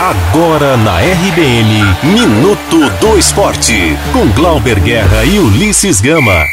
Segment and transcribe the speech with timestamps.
[0.00, 3.74] Agora na RBN, Minuto do Esporte,
[4.12, 6.46] com Glauber Guerra e Ulisses Gama.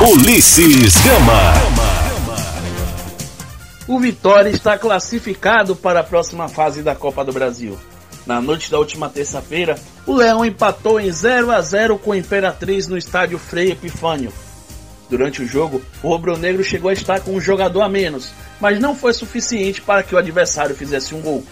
[0.00, 1.54] Ulisses Gama.
[3.88, 7.76] O Vitória está classificado para a próxima fase da Copa do Brasil.
[8.24, 9.74] Na noite da última terça-feira,
[10.06, 14.32] o Leão empatou em 0 a 0 com a Imperatriz no estádio Frei Epifânio.
[15.08, 18.30] Durante o jogo, o rubro-negro chegou a estar com um jogador a menos,
[18.60, 21.44] mas não foi suficiente para que o adversário fizesse um gol.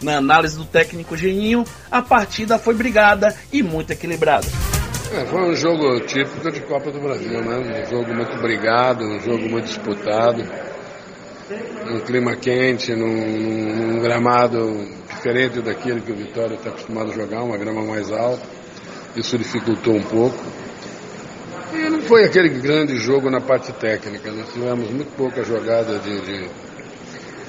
[0.00, 4.46] Na análise do técnico Geninho, a partida foi brigada e muito equilibrada.
[5.12, 7.84] É, foi um jogo típico de Copa do Brasil, né?
[7.86, 10.42] Um jogo muito brigado, um jogo muito disputado.
[11.90, 17.42] Um clima quente, num, num gramado diferente daquele que o Vitória está acostumado a jogar,
[17.42, 18.42] uma grama mais alta.
[19.14, 20.38] Isso dificultou um pouco.
[21.74, 24.30] E não foi aquele grande jogo na parte técnica.
[24.30, 26.50] Nós tivemos muito pouca jogada de, de,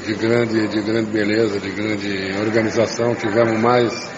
[0.06, 3.14] de, grande, de grande beleza, de grande organização.
[3.16, 4.10] Tivemos mais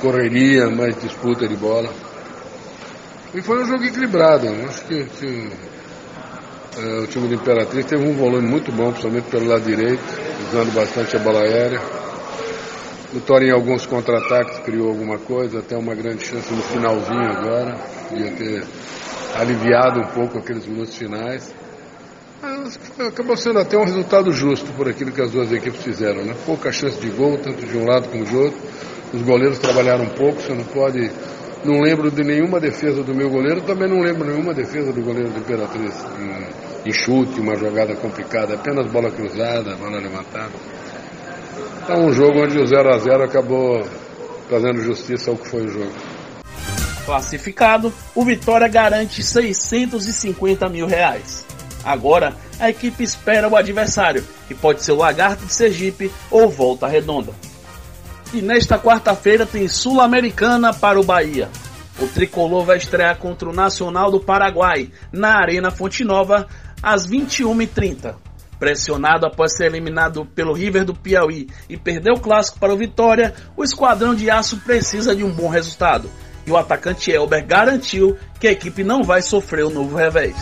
[0.00, 1.92] correria, mais disputa de bola.
[3.34, 4.46] E foi um jogo equilibrado.
[4.68, 5.50] Acho que, que
[6.78, 10.02] é, o time do Imperatriz teve um volume muito bom, principalmente pelo lado direito,
[10.48, 11.80] usando bastante a bola aérea.
[13.12, 17.76] Vitória em alguns contra-ataques criou alguma coisa, até uma grande chance no finalzinho agora.
[18.08, 18.64] Podia ter
[19.34, 21.52] aliviado um pouco aqueles minutos finais.
[22.40, 26.24] Mas acabou sendo até um resultado justo por aquilo que as duas equipes fizeram.
[26.24, 26.36] Né?
[26.46, 28.60] Pouca chance de gol, tanto de um lado como de outro.
[29.12, 31.10] Os goleiros trabalharam um pouco, você não pode.
[31.64, 35.30] Não lembro de nenhuma defesa do meu goleiro, também não lembro nenhuma defesa do goleiro
[35.30, 35.94] do Imperatriz.
[36.16, 40.52] Em, em chute, uma jogada complicada, apenas bola cruzada, bola levantada.
[41.82, 43.84] Então um jogo onde o 0 a 0 acabou
[44.48, 45.92] fazendo justiça ao que foi o jogo.
[47.04, 51.44] Classificado, o Vitória garante 650 mil reais.
[51.84, 56.86] Agora, a equipe espera o adversário, que pode ser o Lagarto de Sergipe ou Volta
[56.86, 57.32] Redonda.
[58.32, 61.48] E nesta quarta-feira tem Sul-Americana para o Bahia.
[61.98, 66.46] O tricolor vai estrear contra o Nacional do Paraguai, na Arena Fonte Nova,
[66.82, 68.14] às 21h30.
[68.60, 73.34] Pressionado após ser eliminado pelo River do Piauí e perder o clássico para o Vitória,
[73.56, 76.08] o Esquadrão de Aço precisa de um bom resultado
[76.46, 80.34] e o atacante Elber garantiu que a equipe não vai sofrer o novo revés.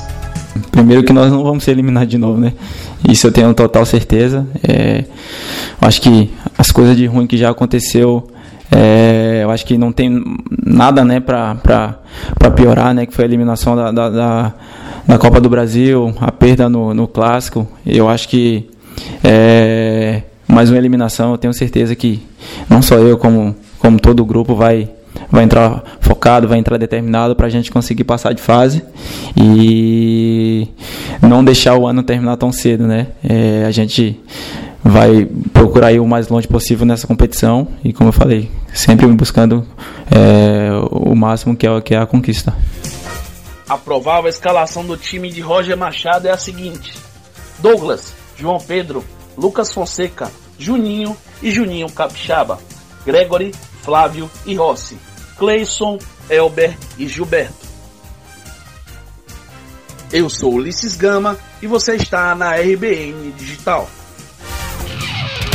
[0.70, 2.52] Primeiro que nós não vamos ser eliminados de novo, né?
[3.08, 4.46] Isso eu tenho total certeza.
[4.66, 5.04] É,
[5.80, 8.28] acho que as coisas de ruim que já aconteceu,
[8.70, 10.22] é, eu acho que não tem
[10.64, 11.96] nada, né, para
[12.54, 13.06] piorar, né?
[13.06, 14.54] Que foi a eliminação da, da, da,
[15.06, 17.66] da Copa do Brasil, a perda no, no clássico.
[17.86, 18.68] Eu acho que
[19.24, 22.22] é, mais uma eliminação, eu tenho certeza que
[22.68, 24.90] não só eu como como todo o grupo vai
[25.30, 28.82] vai entrar focado, vai entrar determinado para a gente conseguir passar de fase
[29.36, 30.68] e
[31.22, 33.08] não deixar o ano terminar tão cedo, né?
[33.22, 34.20] É, a gente
[34.82, 39.66] vai procurar ir o mais longe possível nessa competição e, como eu falei, sempre buscando
[40.10, 42.54] é, o máximo que é, que é a conquista.
[43.68, 46.94] A provável escalação do time de Roger Machado é a seguinte:
[47.58, 49.04] Douglas, João Pedro,
[49.36, 52.58] Lucas Fonseca, Juninho e Juninho Capixaba,
[53.04, 54.96] Gregory, Flávio e Rossi.
[55.38, 57.68] Cleison, Elber e Gilberto.
[60.12, 63.88] Eu sou Ulisses Gama e você está na RBN Digital.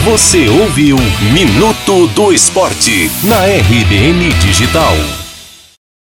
[0.04, 0.98] Você ouviu
[1.32, 5.23] Minuto do Esporte na RBN Digital.